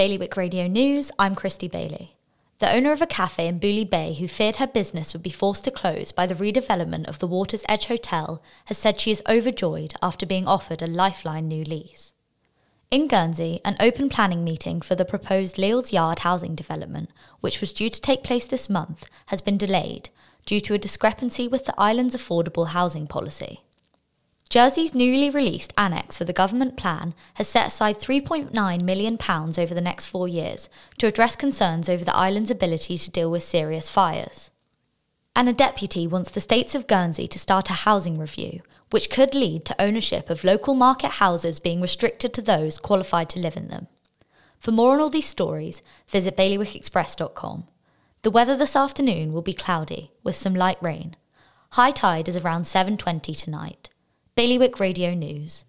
Bailiwick 0.00 0.34
Radio 0.34 0.66
News, 0.66 1.12
I'm 1.18 1.34
Christy 1.34 1.68
Bailey. 1.68 2.16
The 2.58 2.74
owner 2.74 2.90
of 2.90 3.02
a 3.02 3.06
cafe 3.06 3.46
in 3.46 3.60
Bouley 3.60 3.84
Bay 3.84 4.14
who 4.14 4.28
feared 4.28 4.56
her 4.56 4.66
business 4.66 5.12
would 5.12 5.22
be 5.22 5.28
forced 5.28 5.64
to 5.64 5.70
close 5.70 6.10
by 6.10 6.24
the 6.26 6.34
redevelopment 6.34 7.06
of 7.06 7.18
the 7.18 7.26
Water's 7.26 7.66
Edge 7.68 7.84
Hotel 7.84 8.42
has 8.64 8.78
said 8.78 8.98
she 8.98 9.10
is 9.10 9.22
overjoyed 9.28 9.92
after 10.00 10.24
being 10.24 10.46
offered 10.46 10.80
a 10.80 10.86
lifeline 10.86 11.48
new 11.48 11.64
lease. 11.64 12.14
In 12.90 13.08
Guernsey, 13.08 13.60
an 13.62 13.76
open 13.78 14.08
planning 14.08 14.42
meeting 14.42 14.80
for 14.80 14.94
the 14.94 15.04
proposed 15.04 15.58
Leale's 15.58 15.92
Yard 15.92 16.20
housing 16.20 16.54
development, 16.54 17.10
which 17.42 17.60
was 17.60 17.74
due 17.74 17.90
to 17.90 18.00
take 18.00 18.22
place 18.22 18.46
this 18.46 18.70
month, 18.70 19.04
has 19.26 19.42
been 19.42 19.58
delayed 19.58 20.08
due 20.46 20.60
to 20.60 20.72
a 20.72 20.78
discrepancy 20.78 21.46
with 21.46 21.66
the 21.66 21.74
island's 21.76 22.16
affordable 22.16 22.68
housing 22.68 23.06
policy. 23.06 23.64
Jersey's 24.50 24.96
newly 24.96 25.30
released 25.30 25.72
annex 25.78 26.16
for 26.16 26.24
the 26.24 26.32
government 26.32 26.76
plan 26.76 27.14
has 27.34 27.46
set 27.46 27.68
aside 27.68 28.00
£3.9 28.00 28.82
million 28.82 29.16
over 29.22 29.74
the 29.74 29.80
next 29.80 30.06
four 30.06 30.26
years 30.26 30.68
to 30.98 31.06
address 31.06 31.36
concerns 31.36 31.88
over 31.88 32.04
the 32.04 32.16
island's 32.16 32.50
ability 32.50 32.98
to 32.98 33.10
deal 33.12 33.30
with 33.30 33.44
serious 33.44 33.88
fires. 33.88 34.50
And 35.36 35.48
a 35.48 35.52
deputy 35.52 36.08
wants 36.08 36.32
the 36.32 36.40
states 36.40 36.74
of 36.74 36.88
Guernsey 36.88 37.28
to 37.28 37.38
start 37.38 37.70
a 37.70 37.84
housing 37.84 38.18
review, 38.18 38.58
which 38.90 39.08
could 39.08 39.36
lead 39.36 39.64
to 39.66 39.80
ownership 39.80 40.28
of 40.28 40.42
local 40.42 40.74
market 40.74 41.12
houses 41.12 41.60
being 41.60 41.80
restricted 41.80 42.34
to 42.34 42.42
those 42.42 42.76
qualified 42.76 43.30
to 43.30 43.38
live 43.38 43.56
in 43.56 43.68
them. 43.68 43.86
For 44.58 44.72
more 44.72 44.94
on 44.94 45.00
all 45.00 45.10
these 45.10 45.28
stories, 45.28 45.80
visit 46.08 46.36
bailiwickexpress.com. 46.36 47.68
The 48.22 48.30
weather 48.32 48.56
this 48.56 48.74
afternoon 48.74 49.32
will 49.32 49.42
be 49.42 49.54
cloudy 49.54 50.10
with 50.24 50.34
some 50.34 50.56
light 50.56 50.78
rain. 50.82 51.14
High 51.74 51.92
tide 51.92 52.28
is 52.28 52.36
around 52.36 52.64
7:20 52.64 53.32
tonight. 53.32 53.90
Bailiwick 54.36 54.78
Radio 54.78 55.12
News. 55.12 55.64